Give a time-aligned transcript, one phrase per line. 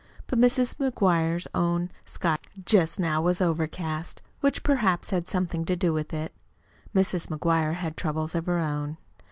[0.25, 0.77] But Mrs.
[0.77, 6.33] McGuire's own sky just now was overcast, which perhaps had something to do with it.
[6.95, 7.27] Mrs.
[7.27, 8.97] McGuire had troubles of her own.